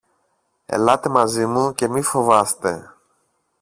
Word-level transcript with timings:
Ελάτε 0.65 1.09
μαζί 1.09 1.45
μου 1.45 1.73
και 1.73 1.87
μη 1.87 2.01
φοβάστε! 2.01 2.93